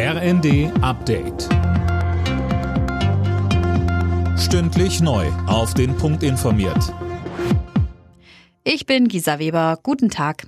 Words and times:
RND 0.00 0.70
Update. 0.80 1.48
Stündlich 4.38 5.00
neu. 5.00 5.26
Auf 5.48 5.74
den 5.74 5.96
Punkt 5.96 6.22
informiert. 6.22 6.94
Ich 8.62 8.86
bin 8.86 9.08
Gisa 9.08 9.40
Weber. 9.40 9.80
Guten 9.82 10.08
Tag. 10.08 10.46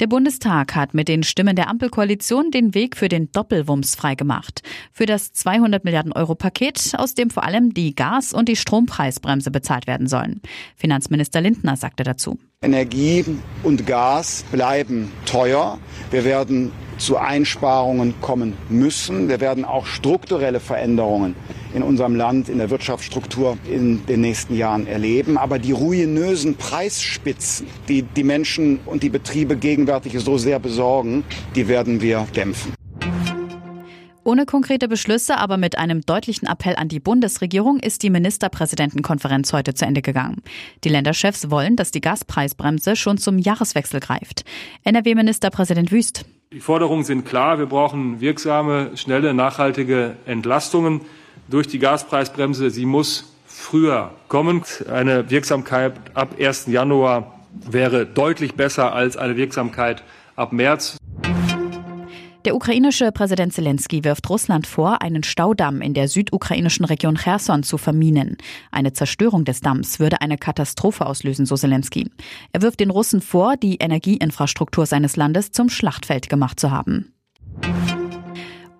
Der 0.00 0.06
Bundestag 0.06 0.74
hat 0.74 0.94
mit 0.94 1.08
den 1.08 1.22
Stimmen 1.22 1.54
der 1.54 1.68
Ampelkoalition 1.68 2.50
den 2.50 2.74
Weg 2.74 2.96
für 2.96 3.10
den 3.10 3.30
Doppelwumms 3.30 3.94
freigemacht. 3.94 4.62
Für 4.90 5.04
das 5.04 5.34
200 5.34 5.84
Milliarden 5.84 6.14
Euro 6.14 6.34
Paket, 6.34 6.94
aus 6.96 7.12
dem 7.12 7.28
vor 7.28 7.44
allem 7.44 7.74
die 7.74 7.94
Gas- 7.94 8.32
und 8.32 8.48
die 8.48 8.56
Strompreisbremse 8.56 9.50
bezahlt 9.50 9.86
werden 9.86 10.06
sollen. 10.06 10.40
Finanzminister 10.76 11.42
Lindner 11.42 11.76
sagte 11.76 12.04
dazu. 12.04 12.38
Energie 12.62 13.22
und 13.62 13.86
Gas 13.86 14.46
bleiben 14.50 15.12
teuer. 15.26 15.78
Wir 16.10 16.24
werden 16.24 16.72
zu 17.00 17.16
Einsparungen 17.16 18.14
kommen 18.20 18.56
müssen. 18.68 19.28
Wir 19.28 19.40
werden 19.40 19.64
auch 19.64 19.86
strukturelle 19.86 20.60
Veränderungen 20.60 21.34
in 21.74 21.82
unserem 21.82 22.14
Land, 22.14 22.48
in 22.48 22.58
der 22.58 22.70
Wirtschaftsstruktur 22.70 23.56
in 23.68 24.04
den 24.06 24.20
nächsten 24.20 24.56
Jahren 24.56 24.86
erleben. 24.86 25.38
Aber 25.38 25.58
die 25.58 25.72
ruinösen 25.72 26.56
Preisspitzen, 26.56 27.66
die 27.88 28.02
die 28.02 28.24
Menschen 28.24 28.80
und 28.86 29.02
die 29.02 29.08
Betriebe 29.08 29.56
gegenwärtig 29.56 30.18
so 30.20 30.38
sehr 30.38 30.58
besorgen, 30.58 31.24
die 31.54 31.68
werden 31.68 32.00
wir 32.00 32.26
dämpfen. 32.36 32.74
Ohne 34.22 34.44
konkrete 34.44 34.86
Beschlüsse, 34.86 35.38
aber 35.38 35.56
mit 35.56 35.78
einem 35.78 36.02
deutlichen 36.02 36.46
Appell 36.46 36.76
an 36.76 36.88
die 36.88 37.00
Bundesregierung 37.00 37.80
ist 37.80 38.02
die 38.02 38.10
Ministerpräsidentenkonferenz 38.10 39.52
heute 39.52 39.74
zu 39.74 39.86
Ende 39.86 40.02
gegangen. 40.02 40.42
Die 40.84 40.90
Länderchefs 40.90 41.50
wollen, 41.50 41.74
dass 41.74 41.90
die 41.90 42.02
Gaspreisbremse 42.02 42.96
schon 42.96 43.16
zum 43.16 43.38
Jahreswechsel 43.38 43.98
greift. 43.98 44.44
NRW-Ministerpräsident 44.84 45.90
Wüst. 45.90 46.26
Die 46.52 46.58
Forderungen 46.58 47.04
sind 47.04 47.24
klar. 47.24 47.60
Wir 47.60 47.66
brauchen 47.66 48.20
wirksame, 48.20 48.96
schnelle, 48.96 49.34
nachhaltige 49.34 50.16
Entlastungen 50.26 51.00
durch 51.46 51.68
die 51.68 51.78
Gaspreisbremse. 51.78 52.70
Sie 52.70 52.86
muss 52.86 53.36
früher 53.46 54.10
kommen. 54.26 54.64
Eine 54.92 55.30
Wirksamkeit 55.30 55.92
ab 56.14 56.34
1. 56.40 56.66
Januar 56.66 57.38
wäre 57.52 58.04
deutlich 58.04 58.54
besser 58.54 58.92
als 58.92 59.16
eine 59.16 59.36
Wirksamkeit 59.36 60.02
ab 60.34 60.52
März. 60.52 60.96
Der 62.46 62.54
ukrainische 62.54 63.12
Präsident 63.12 63.52
Zelensky 63.52 64.02
wirft 64.02 64.30
Russland 64.30 64.66
vor, 64.66 65.02
einen 65.02 65.22
Staudamm 65.22 65.82
in 65.82 65.92
der 65.92 66.08
südukrainischen 66.08 66.86
Region 66.86 67.16
Cherson 67.16 67.62
zu 67.62 67.76
verminen. 67.76 68.38
Eine 68.70 68.94
Zerstörung 68.94 69.44
des 69.44 69.60
Damms 69.60 70.00
würde 70.00 70.22
eine 70.22 70.38
Katastrophe 70.38 71.04
auslösen, 71.04 71.44
so 71.44 71.54
Zelensky. 71.56 72.10
Er 72.52 72.62
wirft 72.62 72.80
den 72.80 72.88
Russen 72.88 73.20
vor, 73.20 73.58
die 73.58 73.76
Energieinfrastruktur 73.76 74.86
seines 74.86 75.16
Landes 75.16 75.52
zum 75.52 75.68
Schlachtfeld 75.68 76.30
gemacht 76.30 76.58
zu 76.58 76.70
haben. 76.70 77.12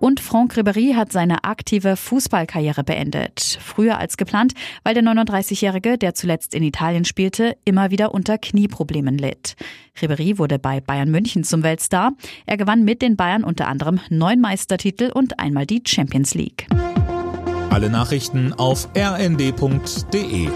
Und 0.01 0.19
Franck 0.19 0.57
Ribéry 0.57 0.95
hat 0.95 1.13
seine 1.13 1.45
aktive 1.45 1.95
Fußballkarriere 1.95 2.83
beendet. 2.83 3.59
Früher 3.61 3.99
als 3.99 4.17
geplant, 4.17 4.55
weil 4.83 4.95
der 4.95 5.03
39-Jährige, 5.03 5.99
der 5.99 6.15
zuletzt 6.15 6.55
in 6.55 6.63
Italien 6.63 7.05
spielte, 7.05 7.59
immer 7.67 7.91
wieder 7.91 8.15
unter 8.15 8.39
Knieproblemen 8.39 9.19
litt. 9.19 9.57
Ribéry 10.01 10.39
wurde 10.39 10.59
bei 10.59 10.81
Bayern 10.81 11.11
München 11.11 11.45
zum 11.45 11.63
Weltstar. 11.63 12.13
Er 12.47 12.57
gewann 12.57 12.83
mit 12.83 13.03
den 13.03 13.17
Bayern 13.17 13.45
unter 13.45 13.69
anderem 13.69 14.01
neun 14.09 14.41
Meistertitel 14.41 15.11
und 15.13 15.39
einmal 15.39 15.67
die 15.67 15.83
Champions 15.87 16.35
League. 16.35 16.67
Alle 17.69 17.91
Nachrichten 17.91 18.55
auf 18.55 18.89
rnd.de 18.97 20.49